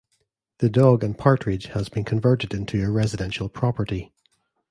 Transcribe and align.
The 0.57 0.67
Dog 0.71 1.03
and 1.03 1.15
Partridge 1.15 1.65
has 1.75 1.87
been 1.87 2.03
converted 2.03 2.55
into 2.55 2.83
a 2.83 2.89
residential 2.89 3.49
property. 3.49 4.11